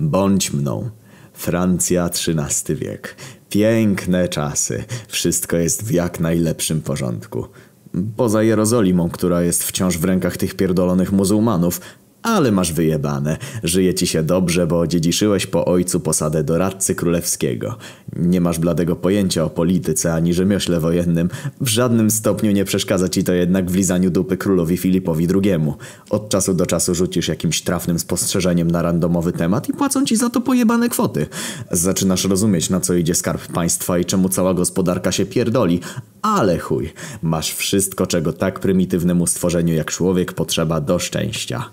Bądź 0.00 0.52
mną. 0.52 0.90
Francja 1.32 2.04
XIII 2.06 2.76
wiek. 2.76 3.16
Piękne 3.50 4.28
czasy. 4.28 4.84
Wszystko 5.08 5.56
jest 5.56 5.84
w 5.84 5.90
jak 5.90 6.20
najlepszym 6.20 6.82
porządku. 6.82 7.46
Poza 8.16 8.42
Jerozolimą, 8.42 9.10
która 9.10 9.42
jest 9.42 9.64
wciąż 9.64 9.98
w 9.98 10.04
rękach 10.04 10.36
tych 10.36 10.54
pierdolonych 10.54 11.12
muzułmanów, 11.12 11.80
ale 12.26 12.52
masz 12.52 12.72
wyjebane. 12.72 13.36
Żyje 13.62 13.94
ci 13.94 14.06
się 14.06 14.22
dobrze, 14.22 14.66
bo 14.66 14.80
odziedziczyłeś 14.80 15.46
po 15.46 15.64
ojcu 15.64 16.00
posadę 16.00 16.44
doradcy 16.44 16.94
królewskiego. 16.94 17.76
Nie 18.16 18.40
masz 18.40 18.58
bladego 18.58 18.96
pojęcia 18.96 19.44
o 19.44 19.50
polityce 19.50 20.14
ani 20.14 20.34
rzemiośle 20.34 20.80
wojennym. 20.80 21.28
W 21.60 21.68
żadnym 21.68 22.10
stopniu 22.10 22.52
nie 22.52 22.64
przeszkadza 22.64 23.08
ci 23.08 23.24
to 23.24 23.32
jednak 23.32 23.70
w 23.70 23.74
lizaniu 23.74 24.10
dupy 24.10 24.36
królowi 24.36 24.76
Filipowi 24.76 25.28
II. 25.34 25.72
Od 26.10 26.28
czasu 26.28 26.54
do 26.54 26.66
czasu 26.66 26.94
rzucisz 26.94 27.28
jakimś 27.28 27.62
trafnym 27.62 27.98
spostrzeżeniem 27.98 28.70
na 28.70 28.82
randomowy 28.82 29.32
temat 29.32 29.68
i 29.68 29.72
płacą 29.72 30.04
ci 30.04 30.16
za 30.16 30.30
to 30.30 30.40
pojebane 30.40 30.88
kwoty. 30.88 31.26
Zaczynasz 31.70 32.24
rozumieć, 32.24 32.70
na 32.70 32.80
co 32.80 32.94
idzie 32.94 33.14
skarb 33.14 33.52
państwa 33.52 33.98
i 33.98 34.04
czemu 34.04 34.28
cała 34.28 34.54
gospodarka 34.54 35.12
się 35.12 35.26
pierdoli. 35.26 35.80
Ale 36.22 36.58
chuj, 36.58 36.92
masz 37.22 37.54
wszystko, 37.54 38.06
czego 38.06 38.32
tak 38.32 38.60
prymitywnemu 38.60 39.26
stworzeniu 39.26 39.74
jak 39.74 39.90
człowiek 39.90 40.32
potrzeba 40.32 40.80
do 40.80 40.98
szczęścia. 40.98 41.70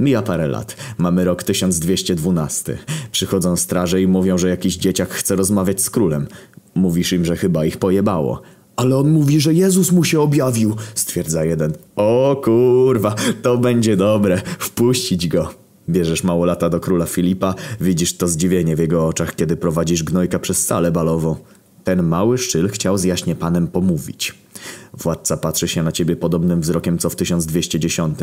Mija 0.00 0.22
parę 0.22 0.48
lat. 0.48 0.76
Mamy 0.98 1.24
rok 1.24 1.42
1212. 1.42 2.78
Przychodzą 3.12 3.56
straże 3.56 4.02
i 4.02 4.06
mówią, 4.06 4.38
że 4.38 4.48
jakiś 4.48 4.76
dzieciak 4.76 5.10
chce 5.10 5.36
rozmawiać 5.36 5.82
z 5.82 5.90
królem. 5.90 6.26
Mówisz 6.74 7.12
im, 7.12 7.24
że 7.24 7.36
chyba 7.36 7.64
ich 7.64 7.76
pojebało. 7.76 8.42
Ale 8.76 8.96
on 8.96 9.10
mówi, 9.10 9.40
że 9.40 9.54
Jezus 9.54 9.92
mu 9.92 10.04
się 10.04 10.20
objawił, 10.20 10.76
stwierdza 10.94 11.44
jeden. 11.44 11.72
O 11.96 12.40
kurwa, 12.44 13.14
to 13.42 13.58
będzie 13.58 13.96
dobre. 13.96 14.42
Wpuścić 14.58 15.28
go. 15.28 15.50
Bierzesz 15.88 16.24
małolata 16.24 16.70
do 16.70 16.80
króla 16.80 17.06
Filipa, 17.06 17.54
widzisz 17.80 18.16
to 18.16 18.28
zdziwienie 18.28 18.76
w 18.76 18.78
jego 18.78 19.06
oczach, 19.06 19.36
kiedy 19.36 19.56
prowadzisz 19.56 20.02
gnojka 20.02 20.38
przez 20.38 20.66
salę 20.66 20.92
balową. 20.92 21.36
Ten 21.84 22.02
mały 22.02 22.38
szczyl 22.38 22.68
chciał 22.68 22.98
z 22.98 23.04
jaśnie 23.04 23.34
panem 23.34 23.66
pomówić. 23.66 24.43
Władca 24.92 25.36
patrzy 25.36 25.68
się 25.68 25.82
na 25.82 25.92
ciebie 25.92 26.16
podobnym 26.16 26.60
wzrokiem 26.60 26.98
co 26.98 27.10
w 27.10 27.16
1210. 27.16 28.18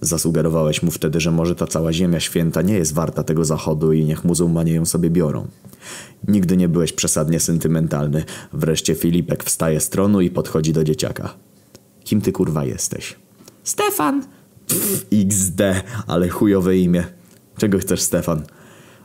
Zasugerowałeś 0.00 0.82
mu 0.82 0.90
wtedy, 0.90 1.20
że 1.20 1.30
może 1.30 1.54
ta 1.54 1.66
cała 1.66 1.92
ziemia 1.92 2.20
święta 2.20 2.62
nie 2.62 2.74
jest 2.74 2.94
warta 2.94 3.22
tego 3.22 3.44
zachodu 3.44 3.92
i 3.92 4.04
niech 4.04 4.24
muzułmanie 4.24 4.72
ją 4.72 4.86
sobie 4.86 5.10
biorą. 5.10 5.46
Nigdy 6.28 6.56
nie 6.56 6.68
byłeś 6.68 6.92
przesadnie 6.92 7.40
sentymentalny. 7.40 8.24
Wreszcie 8.52 8.94
Filipek 8.94 9.44
wstaje 9.44 9.80
z 9.80 9.88
tronu 9.88 10.20
i 10.20 10.30
podchodzi 10.30 10.72
do 10.72 10.84
dzieciaka. 10.84 11.34
Kim 12.04 12.20
ty 12.20 12.32
kurwa 12.32 12.64
jesteś? 12.64 13.16
Stefan, 13.64 14.22
Pff, 14.66 15.06
XD, 15.12 15.60
ale 16.06 16.28
chujowe 16.28 16.76
imię. 16.76 17.04
Czego 17.58 17.78
chcesz, 17.78 18.00
Stefan? 18.00 18.42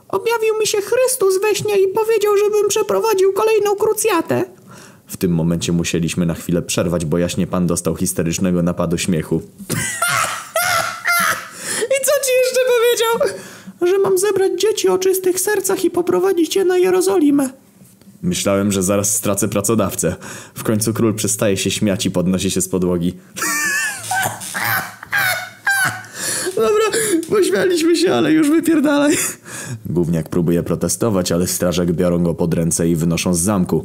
objawił 0.08 0.58
mi 0.60 0.66
się 0.66 0.78
Chrystus 0.78 1.40
we 1.40 1.54
śnie 1.54 1.80
i 1.82 1.88
powiedział, 1.88 2.36
żebym 2.36 2.68
przeprowadził 2.68 3.32
kolejną 3.32 3.76
krucjatę. 3.76 4.44
W 5.06 5.16
tym 5.16 5.32
momencie 5.32 5.72
musieliśmy 5.72 6.26
na 6.26 6.34
chwilę 6.34 6.62
przerwać, 6.62 7.04
bo 7.04 7.18
jaśnie 7.18 7.46
pan 7.46 7.66
dostał 7.66 7.96
histerycznego 7.96 8.62
napadu 8.62 8.98
śmiechu. 8.98 9.36
I 11.94 11.96
co 12.04 12.12
ci 12.24 12.32
jeszcze 12.44 12.60
powiedział? 12.76 13.38
Że 13.88 13.98
mam 13.98 14.18
zebrać 14.18 14.52
dzieci 14.60 14.88
o 14.88 14.98
czystych 14.98 15.40
sercach 15.40 15.84
i 15.84 15.90
poprowadzić 15.90 16.56
je 16.56 16.64
na 16.64 16.78
Jerozolimę. 16.78 17.50
Myślałem, 18.22 18.72
że 18.72 18.82
zaraz 18.82 19.14
stracę 19.14 19.48
pracodawcę. 19.48 20.16
W 20.54 20.62
końcu 20.62 20.92
król 20.94 21.14
przestaje 21.14 21.56
się 21.56 21.70
śmiać 21.70 22.06
i 22.06 22.10
podnosi 22.10 22.50
się 22.50 22.60
z 22.60 22.68
podłogi. 22.68 23.14
Dobra, 26.56 26.98
pośmialiśmy 27.28 27.96
się, 27.96 28.14
ale 28.14 28.32
już 28.32 28.50
wypierdalaj. 28.50 29.16
Gówniak 29.86 30.28
próbuje 30.28 30.62
protestować, 30.62 31.32
ale 31.32 31.46
strażak 31.46 31.92
biorą 31.92 32.22
go 32.22 32.34
pod 32.34 32.54
ręce 32.54 32.88
i 32.88 32.96
wynoszą 32.96 33.34
z 33.34 33.40
zamku. 33.40 33.84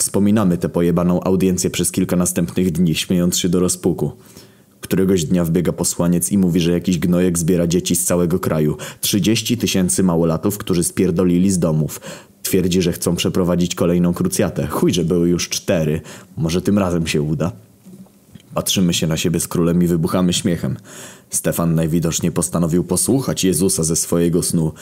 Wspominamy 0.00 0.58
tę 0.58 0.68
pojebaną 0.68 1.22
audiencję 1.22 1.70
przez 1.70 1.92
kilka 1.92 2.16
następnych 2.16 2.72
dni, 2.72 2.94
śmiejąc 2.94 3.38
się 3.38 3.48
do 3.48 3.60
rozpuku. 3.60 4.12
Któregoś 4.80 5.24
dnia 5.24 5.44
wbiega 5.44 5.72
posłaniec 5.72 6.32
i 6.32 6.38
mówi, 6.38 6.60
że 6.60 6.72
jakiś 6.72 6.98
gnojek 6.98 7.38
zbiera 7.38 7.66
dzieci 7.66 7.96
z 7.96 8.04
całego 8.04 8.38
kraju. 8.38 8.76
30 9.00 9.58
tysięcy 9.58 10.02
małolatów, 10.02 10.58
którzy 10.58 10.84
spierdolili 10.84 11.50
z 11.50 11.58
domów. 11.58 12.00
Twierdzi, 12.42 12.82
że 12.82 12.92
chcą 12.92 13.16
przeprowadzić 13.16 13.74
kolejną 13.74 14.14
krucjatę. 14.14 14.66
Chuj, 14.66 14.94
że 14.94 15.04
były 15.04 15.28
już 15.28 15.48
cztery. 15.48 16.00
Może 16.36 16.62
tym 16.62 16.78
razem 16.78 17.06
się 17.06 17.22
uda. 17.22 17.52
Patrzymy 18.54 18.94
się 18.94 19.06
na 19.06 19.16
siebie 19.16 19.40
z 19.40 19.48
królem 19.48 19.82
i 19.82 19.86
wybuchamy 19.86 20.32
śmiechem. 20.32 20.76
Stefan 21.30 21.74
najwidoczniej 21.74 22.32
postanowił 22.32 22.84
posłuchać 22.84 23.44
Jezusa 23.44 23.84
ze 23.84 23.96
swojego 23.96 24.42
snu. 24.42 24.72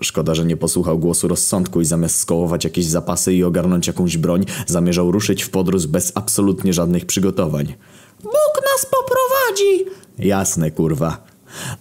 Szkoda, 0.00 0.34
że 0.34 0.44
nie 0.44 0.56
posłuchał 0.56 0.98
głosu 0.98 1.28
rozsądku 1.28 1.80
i 1.80 1.84
zamiast 1.84 2.18
skołować 2.18 2.64
jakieś 2.64 2.86
zapasy 2.86 3.34
i 3.34 3.44
ogarnąć 3.44 3.86
jakąś 3.86 4.16
broń, 4.16 4.44
zamierzał 4.66 5.12
ruszyć 5.12 5.42
w 5.42 5.50
podróż 5.50 5.86
bez 5.86 6.12
absolutnie 6.14 6.72
żadnych 6.72 7.06
przygotowań. 7.06 7.74
Bóg 8.22 8.62
nas 8.72 8.86
poprowadzi. 8.86 9.84
Jasne, 10.18 10.70
kurwa. 10.70 11.24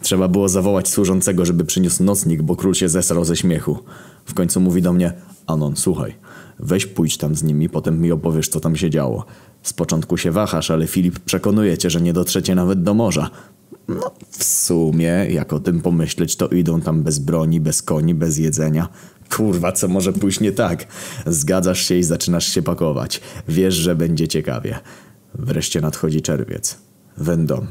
Trzeba 0.01 0.27
było 0.27 0.49
zawołać 0.49 0.87
służącego, 0.87 1.45
żeby 1.45 1.65
przyniósł 1.65 2.03
nocnik, 2.03 2.41
bo 2.41 2.55
król 2.55 2.73
się 2.73 2.89
zesrał 2.89 3.25
ze 3.25 3.35
śmiechu. 3.35 3.79
W 4.25 4.33
końcu 4.33 4.61
mówi 4.61 4.81
do 4.81 4.93
mnie, 4.93 5.13
Anon, 5.47 5.75
słuchaj, 5.75 6.15
weź 6.59 6.85
pójdź 6.85 7.17
tam 7.17 7.35
z 7.35 7.43
nimi, 7.43 7.69
potem 7.69 8.01
mi 8.01 8.11
opowiesz, 8.11 8.49
co 8.49 8.59
tam 8.59 8.75
się 8.75 8.89
działo. 8.89 9.25
Z 9.63 9.73
początku 9.73 10.17
się 10.17 10.31
wahasz, 10.31 10.71
ale 10.71 10.87
Filip 10.87 11.19
przekonuje 11.19 11.77
cię, 11.77 11.89
że 11.89 12.01
nie 12.01 12.13
dotrzecie 12.13 12.55
nawet 12.55 12.83
do 12.83 12.93
morza. 12.93 13.29
No, 13.87 14.11
w 14.29 14.43
sumie, 14.43 15.27
jak 15.29 15.53
o 15.53 15.59
tym 15.59 15.81
pomyśleć, 15.81 16.35
to 16.35 16.47
idą 16.47 16.81
tam 16.81 17.03
bez 17.03 17.19
broni, 17.19 17.59
bez 17.59 17.81
koni, 17.81 18.15
bez 18.15 18.37
jedzenia. 18.37 18.89
Kurwa, 19.35 19.71
co 19.71 19.87
może 19.87 20.13
pójść 20.13 20.39
nie 20.39 20.51
tak? 20.51 20.87
Zgadzasz 21.25 21.85
się 21.85 21.95
i 21.95 22.03
zaczynasz 22.03 22.47
się 22.47 22.61
pakować. 22.61 23.21
Wiesz, 23.47 23.73
że 23.73 23.95
będzie 23.95 24.27
ciekawie. 24.27 24.79
Wreszcie 25.35 25.81
nadchodzi 25.81 26.21
czerwiec. 26.21 26.77
Vendôme. 27.21 27.65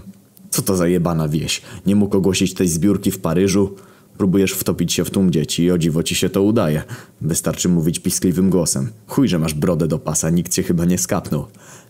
Co 0.51 0.63
to 0.63 0.77
za 0.77 0.89
jebana 0.89 1.29
wieś? 1.29 1.63
Nie 1.87 1.97
mógł 1.97 2.17
ogłosić 2.17 2.55
tej 2.55 2.69
zbiórki 2.69 3.11
w 3.11 3.19
Paryżu? 3.19 3.75
Próbujesz 4.19 4.53
wtopić 4.53 4.93
się 4.93 5.05
w 5.05 5.11
tłum 5.11 5.31
dzieci 5.31 5.63
i 5.63 5.71
o 5.71 5.79
dziwo 5.79 6.03
ci 6.03 6.15
się 6.15 6.31
to 6.31 6.43
udaje. 6.43 6.83
Wystarczy 7.21 7.69
mówić 7.69 7.99
piskliwym 7.99 8.51
głosem. 8.51 8.91
Chuj, 9.07 9.29
że 9.29 9.39
masz 9.39 9.55
brodę 9.55 9.89
do 9.89 9.99
pasa, 9.99 10.31
nikt 10.31 10.53
cię 10.53 10.63
chyba 10.63 10.85
nie 10.85 10.99
skapnął. 10.99 11.47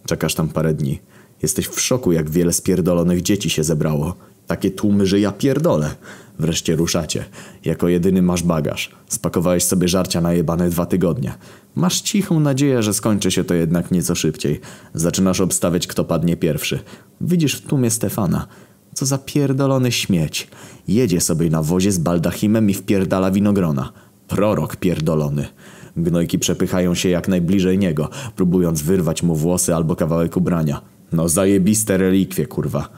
Czekasz 0.07 0.35
tam 0.35 0.49
parę 0.49 0.75
dni. 0.75 1.01
Jesteś 1.43 1.67
w 1.67 1.81
szoku, 1.81 2.13
jak 2.13 2.31
wiele 2.31 2.53
spierdolonych 2.53 3.23
dzieci 3.23 3.51
się 3.51 3.65
zebrało. 3.65 4.15
Takie 4.47 4.71
tłumy, 4.71 5.07
że 5.07 5.21
ja 5.21 5.33
pierdolę. 5.33 5.95
Wreszcie 6.39 6.77
ruszacie. 6.77 7.25
Jako 7.65 7.89
jedyny 7.89 8.23
masz 8.23 8.43
bagaż. 8.43 8.91
Spakowałeś 9.09 9.65
sobie 9.65 9.89
żarcia 9.89 10.21
na 10.21 10.33
jebane 10.33 10.71
dwa 10.71 10.87
tygodnie. 10.87 11.35
Masz 11.75 12.01
cichą 12.01 12.41
nadzieję, 12.41 12.83
że 12.83 12.95
skończy 12.95 13.31
się 13.31 13.45
to 13.45 13.55
jednak 13.55 13.91
nieco 13.91 14.15
szybciej. 14.15 14.61
Zaczynasz 14.95 15.41
obstawiać, 15.41 15.87
kto 15.87 16.05
padnie 16.05 16.37
pierwszy. 16.37 16.79
Widzisz 17.21 17.55
w 17.55 17.67
tłumie 17.67 17.91
Stefana. 17.91 18.47
Co 18.95 19.07
za 19.07 19.19
pierdolony 19.19 19.93
śmieć. 19.93 20.49
Jedzie 20.89 21.21
sobie 21.21 21.51
na 21.51 21.63
wozie 21.63 21.93
z 21.93 21.99
baldachimem 21.99 22.71
i 22.71 22.75
wpierdala 22.75 23.31
winogrona. 23.31 23.93
Prorok 24.29 24.77
pierdolony. 24.77 25.47
Gnojki 25.97 26.39
przepychają 26.39 26.95
się 26.95 27.09
jak 27.09 27.29
najbliżej 27.29 27.79
niego, 27.79 28.09
próbując 28.37 28.83
wyrwać 28.83 29.23
mu 29.23 29.35
włosy 29.35 29.75
albo 29.75 29.97
kawałek 29.97 30.37
ubrania. 30.37 30.96
No 31.13 31.29
zajebiste 31.29 31.97
relikwie, 31.97 32.47
kurwa. 32.47 32.89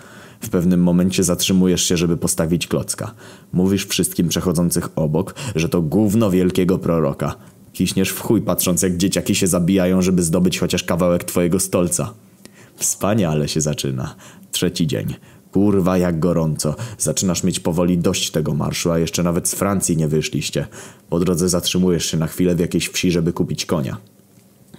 W 0.41 0.49
pewnym 0.49 0.83
momencie 0.83 1.25
zatrzymujesz 1.25 1.85
się, 1.85 1.97
żeby 1.97 2.17
postawić 2.17 2.67
klocka. 2.67 3.15
Mówisz 3.53 3.87
wszystkim 3.87 4.29
przechodzących 4.29 4.89
obok, 4.97 5.35
że 5.55 5.69
to 5.69 5.83
gówno 5.83 6.31
wielkiego 6.31 6.79
proroka. 6.79 7.35
Kiśniesz 7.73 8.09
w 8.09 8.21
chuj 8.21 8.43
patrząc 8.43 8.83
jak 8.83 8.97
dzieciaki 8.97 9.35
się 9.35 9.47
zabijają, 9.47 10.03
żeby 10.03 10.23
zdobyć 10.23 10.59
chociaż 10.59 10.85
kawałek 10.85 11.25
twojego 11.25 11.61
stolca. 11.61 12.15
Wspaniale 12.77 13.49
się 13.49 13.61
zaczyna. 13.61 14.15
Trzeci 14.53 14.87
dzień. 14.87 15.15
Kurwa 15.53 15.99
jak 15.99 16.19
gorąco. 16.19 16.75
Zaczynasz 16.99 17.45
mieć 17.45 17.61
powoli 17.61 17.99
dość 17.99 18.31
tego 18.31 18.55
marszu, 18.55 18.91
a 18.91 18.99
jeszcze 18.99 19.23
nawet 19.23 19.49
z 19.49 19.55
Francji 19.55 19.97
nie 19.97 20.09
wyszliście. 20.09 20.67
Po 21.11 21.19
drodze 21.21 21.49
zatrzymujesz 21.49 22.07
się 22.07 22.17
na 22.17 22.27
chwilę 22.27 22.55
w 22.55 22.61
jakiejś 22.61 22.89
wsi, 22.89 23.11
żeby 23.11 23.33
kupić 23.33 23.67
konia. 23.67 23.97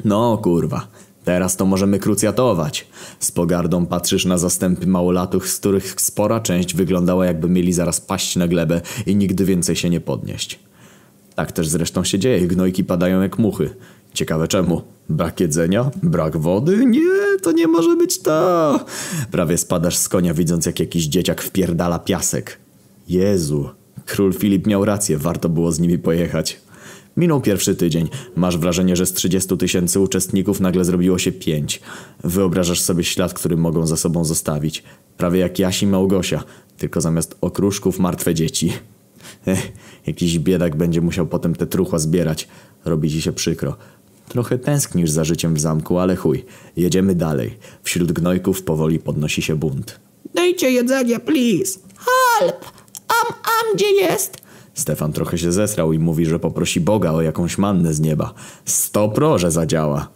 No 0.06 0.38
kurwa, 0.38 0.88
teraz 1.24 1.58
to 1.58 1.66
możemy 1.66 2.00
krucjatować. 2.00 2.88
Z 3.20 3.32
pogardą 3.32 3.86
patrzysz 3.86 4.26
na 4.26 4.38
zastępy 4.38 4.88
małolatów, 4.88 5.50
z 5.50 5.60
których 5.60 6.02
spora 6.02 6.40
część 6.40 6.76
wyglądała 6.76 7.26
jakby 7.26 7.50
mieli 7.50 7.74
zaraz 7.74 8.02
paść 8.02 8.36
na 8.36 8.48
glebę 8.48 8.82
i 9.06 9.16
nigdy 9.16 9.46
więcej 9.46 9.76
się 9.76 9.90
nie 9.90 10.02
podnieść. 10.02 10.60
Tak 11.36 11.52
też 11.52 11.68
zresztą 11.68 12.04
się 12.04 12.20
dzieje, 12.20 12.48
gnojki 12.48 12.84
padają 12.84 13.22
jak 13.22 13.38
muchy. 13.38 13.70
Ciekawe 14.14 14.48
czemu? 14.48 14.82
Brak 15.10 15.40
jedzenia? 15.40 15.92
Brak 16.04 16.38
wody? 16.38 16.86
Nie, 16.86 17.38
to 17.42 17.52
nie 17.52 17.68
może 17.68 17.96
być 17.96 18.22
to. 18.22 18.80
Prawie 19.32 19.58
spadasz 19.58 19.98
z 19.98 20.10
konia 20.10 20.34
widząc 20.34 20.66
jak 20.66 20.80
jakiś 20.80 21.06
dzieciak 21.06 21.42
wpierdala 21.42 22.00
piasek. 22.00 22.60
Jezu, 23.08 23.70
król 24.06 24.34
Filip 24.34 24.68
miał 24.68 24.86
rację, 24.86 25.18
warto 25.18 25.50
było 25.50 25.72
z 25.72 25.80
nimi 25.80 25.98
pojechać. 25.98 26.62
Minął 27.20 27.42
pierwszy 27.42 27.76
tydzień. 27.76 28.10
Masz 28.36 28.58
wrażenie, 28.58 28.96
że 28.96 29.06
z 29.06 29.14
30 29.14 29.58
tysięcy 29.58 30.00
uczestników 30.00 30.60
nagle 30.60 30.86
zrobiło 30.86 31.18
się 31.18 31.32
pięć. 31.32 31.82
Wyobrażasz 32.24 32.82
sobie 32.82 33.04
ślad, 33.04 33.34
który 33.34 33.58
mogą 33.58 33.88
za 33.88 33.98
sobą 33.98 34.26
zostawić. 34.26 34.84
Prawie 35.18 35.40
jak 35.40 35.60
Jasi 35.60 35.88
Małgosia, 35.88 36.44
tylko 36.78 37.02
zamiast 37.02 37.38
okruszków 37.42 38.00
martwe 38.00 38.34
dzieci. 38.34 38.74
Ech, 39.48 39.72
jakiś 40.08 40.40
biedak 40.40 40.76
będzie 40.76 41.02
musiał 41.02 41.28
potem 41.28 41.56
te 41.56 41.68
truchła 41.68 42.00
zbierać. 42.00 42.48
Robi 42.86 43.12
ci 43.12 43.22
się 43.22 43.32
przykro. 43.32 43.76
Trochę 44.30 44.58
tęsknisz 44.58 45.12
za 45.12 45.24
życiem 45.24 45.56
w 45.56 45.60
zamku, 45.60 45.98
ale 45.98 46.16
chuj. 46.16 46.46
Jedziemy 46.78 47.16
dalej. 47.16 47.58
Wśród 47.84 48.12
gnojków 48.12 48.64
powoli 48.64 49.00
podnosi 49.00 49.42
się 49.42 49.56
bunt. 49.56 50.00
Dajcie 50.36 50.72
jedzenie, 50.72 51.20
please. 51.20 51.80
Help! 51.98 52.66
Am, 53.08 53.34
am, 53.44 53.76
gdzie 53.76 53.92
jest? 53.92 54.49
Stefan 54.80 55.14
trochę 55.14 55.38
się 55.38 55.52
zesrał 55.52 55.94
i 55.94 56.00
mówi, 56.00 56.26
że 56.26 56.40
poprosi 56.40 56.82
Boga 56.82 57.12
o 57.12 57.22
jakąś 57.22 57.58
mannę 57.58 57.94
z 57.94 58.00
nieba. 58.00 58.34
Sto 58.66 59.10
pro, 59.10 59.38
że 59.38 59.52
zadziała. 59.52 60.10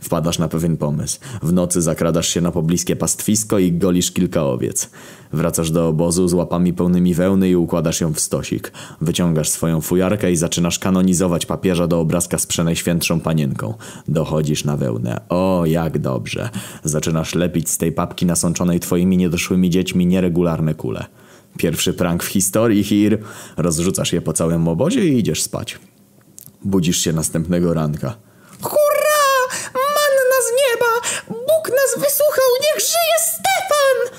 Wpadasz 0.00 0.38
na 0.38 0.48
pewien 0.48 0.76
pomysł. 0.76 1.20
W 1.42 1.52
nocy 1.52 1.82
zakradasz 1.82 2.28
się 2.28 2.40
na 2.40 2.50
pobliskie 2.52 2.96
pastwisko 2.96 3.58
i 3.58 3.72
golisz 3.72 4.12
kilka 4.12 4.44
owiec. 4.44 4.90
Wracasz 5.32 5.70
do 5.70 5.88
obozu 5.88 6.28
z 6.28 6.32
łapami 6.32 6.72
pełnymi 6.72 7.14
wełny 7.14 7.50
i 7.50 7.56
układasz 7.56 8.00
ją 8.00 8.12
w 8.12 8.20
stosik. 8.20 8.72
Wyciągasz 9.00 9.48
swoją 9.48 9.80
fujarkę 9.80 10.32
i 10.32 10.36
zaczynasz 10.36 10.78
kanonizować 10.78 11.46
papieża 11.46 11.86
do 11.86 12.00
obrazka 12.00 12.38
z 12.38 12.46
przenajświętszą 12.46 13.20
panienką. 13.20 13.74
Dochodzisz 14.08 14.64
na 14.64 14.76
wełnę. 14.76 15.20
O, 15.28 15.62
jak 15.66 15.98
dobrze. 15.98 16.50
Zaczynasz 16.84 17.34
lepić 17.34 17.70
z 17.70 17.78
tej 17.78 17.92
papki 17.92 18.26
nasączonej 18.26 18.80
twoimi 18.80 19.16
niedoszłymi 19.16 19.70
dziećmi 19.70 20.06
nieregularne 20.06 20.74
kule. 20.74 21.06
Pierwszy 21.56 21.92
prank 21.92 22.22
w 22.22 22.26
historii, 22.26 22.84
Hir. 22.84 23.18
Rozrzucasz 23.56 24.12
je 24.12 24.20
po 24.20 24.32
całym 24.32 24.68
obozie 24.68 25.04
i 25.04 25.18
idziesz 25.18 25.42
spać. 25.42 25.78
Budzisz 26.64 26.98
się 26.98 27.12
następnego 27.12 27.74
ranka. 27.74 28.16
Hurra! 28.62 29.58
Manna 29.74 30.38
z 30.42 30.50
nieba! 30.60 31.18
Bóg 31.28 31.68
nas 31.68 32.04
wysłuchał! 32.04 32.50
Niech 32.62 32.80
żyje 32.80 33.18
Stefan! 33.32 34.18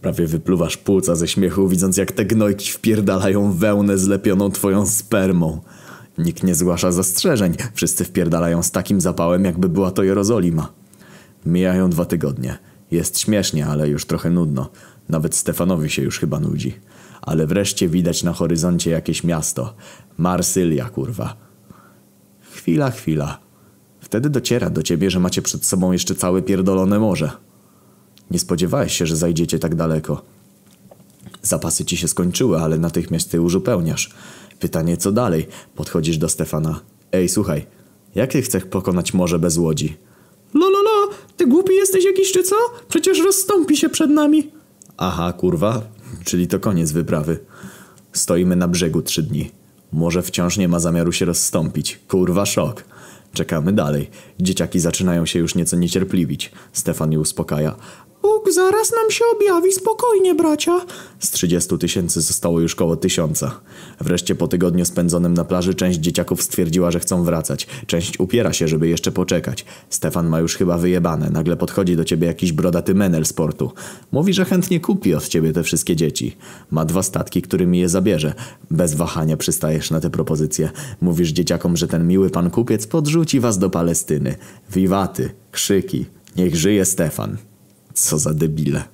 Prawie 0.00 0.26
wypluwasz 0.26 0.76
płuca 0.76 1.14
ze 1.14 1.28
śmiechu, 1.28 1.68
widząc 1.68 1.96
jak 1.96 2.12
te 2.12 2.24
gnojki 2.24 2.70
wpierdalają 2.70 3.52
wełnę 3.52 3.98
zlepioną 3.98 4.50
twoją 4.50 4.86
spermą. 4.86 5.60
Nikt 6.18 6.42
nie 6.42 6.54
zgłasza 6.54 6.92
zastrzeżeń. 6.92 7.54
Wszyscy 7.74 8.04
wpierdalają 8.04 8.62
z 8.62 8.70
takim 8.70 9.00
zapałem, 9.00 9.44
jakby 9.44 9.68
była 9.68 9.90
to 9.90 10.02
Jerozolima. 10.02 10.72
Mijają 11.46 11.90
dwa 11.90 12.04
tygodnie. 12.04 12.58
Jest 12.94 13.18
śmiesznie, 13.18 13.66
ale 13.66 13.88
już 13.88 14.06
trochę 14.06 14.30
nudno. 14.30 14.70
Nawet 15.08 15.34
Stefanowi 15.34 15.90
się 15.90 16.02
już 16.02 16.18
chyba 16.18 16.40
nudzi. 16.40 16.74
Ale 17.22 17.46
wreszcie 17.46 17.88
widać 17.88 18.22
na 18.22 18.32
horyzoncie 18.32 18.90
jakieś 18.90 19.24
miasto. 19.24 19.74
Marsylia, 20.18 20.88
kurwa. 20.88 21.36
Chwila, 22.40 22.90
chwila. 22.90 23.38
Wtedy 24.00 24.30
dociera 24.30 24.70
do 24.70 24.82
ciebie, 24.82 25.10
że 25.10 25.20
macie 25.20 25.42
przed 25.42 25.64
sobą 25.64 25.92
jeszcze 25.92 26.14
całe 26.14 26.42
pierdolone 26.42 26.98
morze. 26.98 27.30
Nie 28.30 28.38
spodziewałeś 28.38 28.96
się, 28.96 29.06
że 29.06 29.16
zajdziecie 29.16 29.58
tak 29.58 29.74
daleko. 29.74 30.22
Zapasy 31.42 31.84
ci 31.84 31.96
się 31.96 32.08
skończyły, 32.08 32.58
ale 32.58 32.78
natychmiast 32.78 33.30
ty 33.30 33.40
uzupełniasz. 33.40 34.10
Pytanie 34.60 34.96
co 34.96 35.12
dalej? 35.12 35.46
Podchodzisz 35.74 36.18
do 36.18 36.28
Stefana. 36.28 36.80
Ej, 37.12 37.28
słuchaj, 37.28 37.66
jak 38.14 38.32
ty 38.32 38.42
chcesz 38.42 38.64
pokonać 38.64 39.14
morze 39.14 39.38
bez 39.38 39.56
łodzi? 39.58 39.96
Ty 41.36 41.46
głupi 41.46 41.74
jesteś 41.74 42.04
jakiś 42.04 42.32
czy 42.32 42.42
co? 42.42 42.56
Przecież 42.88 43.18
rozstąpi 43.24 43.76
się 43.76 43.88
przed 43.88 44.10
nami. 44.10 44.50
Aha, 44.96 45.32
kurwa, 45.32 45.82
czyli 46.24 46.48
to 46.48 46.60
koniec 46.60 46.92
wyprawy. 46.92 47.38
Stoimy 48.12 48.56
na 48.56 48.68
brzegu 48.68 49.02
trzy 49.02 49.22
dni. 49.22 49.50
Morze 49.92 50.22
wciąż 50.22 50.58
nie 50.58 50.68
ma 50.68 50.78
zamiaru 50.78 51.12
się 51.12 51.24
rozstąpić. 51.24 52.00
Kurwa, 52.08 52.46
szok. 52.46 52.84
Czekamy 53.32 53.72
dalej. 53.72 54.10
Dzieciaki 54.40 54.80
zaczynają 54.80 55.26
się 55.26 55.38
już 55.38 55.54
nieco 55.54 55.76
niecierpliwić. 55.76 56.52
Stefan 56.72 57.12
je 57.12 57.20
uspokaja. 57.20 57.76
Bóg 58.24 58.52
zaraz 58.52 58.92
nam 58.92 59.10
się 59.10 59.24
objawi, 59.36 59.72
spokojnie, 59.72 60.34
bracia. 60.34 60.80
Z 61.18 61.30
30 61.30 61.78
tysięcy 61.78 62.20
zostało 62.20 62.60
już 62.60 62.74
koło 62.74 62.96
tysiąca. 62.96 63.60
Wreszcie 64.00 64.34
po 64.34 64.48
tygodniu 64.48 64.84
spędzonym 64.84 65.34
na 65.34 65.44
plaży 65.44 65.74
część 65.74 65.98
dzieciaków 65.98 66.42
stwierdziła, 66.42 66.90
że 66.90 67.00
chcą 67.00 67.24
wracać. 67.24 67.66
Część 67.86 68.20
upiera 68.20 68.52
się, 68.52 68.68
żeby 68.68 68.88
jeszcze 68.88 69.12
poczekać. 69.12 69.64
Stefan 69.90 70.28
ma 70.28 70.40
już 70.40 70.56
chyba 70.56 70.78
wyjebane. 70.78 71.30
Nagle 71.30 71.56
podchodzi 71.56 71.96
do 71.96 72.04
ciebie 72.04 72.26
jakiś 72.26 72.52
brodaty 72.52 72.94
menel 72.94 73.24
sportu. 73.24 73.72
Mówi, 74.12 74.34
że 74.34 74.44
chętnie 74.44 74.80
kupi 74.80 75.14
od 75.14 75.28
ciebie 75.28 75.52
te 75.52 75.62
wszystkie 75.62 75.96
dzieci. 75.96 76.36
Ma 76.70 76.84
dwa 76.84 77.02
statki, 77.02 77.42
którymi 77.42 77.78
je 77.78 77.88
zabierze. 77.88 78.34
Bez 78.70 78.94
wahania 78.94 79.36
przystajesz 79.36 79.90
na 79.90 80.00
te 80.00 80.10
propozycje. 80.10 80.70
Mówisz 81.00 81.30
dzieciakom, 81.30 81.76
że 81.76 81.88
ten 81.88 82.08
miły 82.08 82.30
pan 82.30 82.50
kupiec 82.50 82.86
podrzuci 82.86 83.40
was 83.40 83.58
do 83.58 83.70
Palestyny. 83.70 84.34
Wiwaty, 84.70 85.30
krzyki. 85.52 86.06
Niech 86.36 86.56
żyje 86.56 86.84
Stefan. 86.84 87.36
Co 87.94 88.18
za 88.18 88.34
debile. 88.34 88.84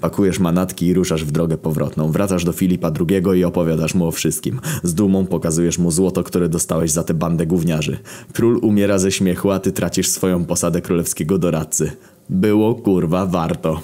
Pakujesz 0.00 0.38
manatki 0.38 0.86
i 0.86 0.94
ruszasz 0.94 1.24
w 1.24 1.30
drogę 1.30 1.58
powrotną. 1.58 2.12
Wracasz 2.12 2.44
do 2.44 2.52
Filipa 2.52 2.92
II 3.08 3.40
i 3.40 3.44
opowiadasz 3.44 3.94
mu 3.94 4.06
o 4.06 4.10
wszystkim. 4.10 4.60
Z 4.82 4.94
dumą 4.94 5.26
pokazujesz 5.26 5.78
mu 5.78 5.90
złoto, 5.90 6.24
które 6.24 6.48
dostałeś 6.48 6.90
za 6.90 7.04
tę 7.04 7.14
bandę 7.14 7.46
gówniarzy. 7.46 7.98
Król 8.32 8.58
umiera 8.62 8.98
ze 8.98 9.12
śmiechu, 9.12 9.50
a 9.50 9.58
ty 9.58 9.72
tracisz 9.72 10.08
swoją 10.08 10.44
posadę 10.44 10.80
królewskiego 10.82 11.38
doradcy. 11.38 11.92
Było 12.30 12.74
kurwa 12.74 13.26
warto. 13.26 13.80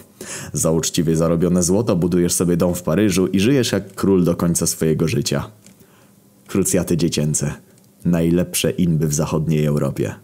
Za 0.53 0.71
uczciwie 0.71 1.17
zarobione 1.17 1.63
złoto 1.63 1.97
budujesz 1.97 2.33
sobie 2.33 2.57
dom 2.57 2.75
w 2.75 2.83
Paryżu 2.83 3.27
i 3.27 3.41
żyjesz 3.41 3.73
jak 3.73 3.95
król 3.95 4.25
do 4.25 4.37
końca 4.37 4.67
swojego 4.67 5.09
życia. 5.09 5.51
Krucjaty 6.47 6.97
dziecięce. 6.97 7.55
Najlepsze 8.05 8.71
inby 8.71 9.09
w 9.09 9.15
zachodniej 9.15 9.65
Europie. 9.65 10.15